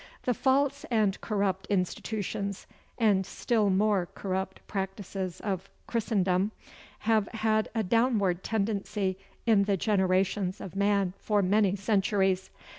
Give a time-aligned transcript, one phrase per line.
[0.23, 2.65] The false and corrupt institutions,
[2.97, 6.49] and still more corrupt practices of "Christendom"
[7.05, 12.49] have had a downward tendency in the generations of man for many centuries.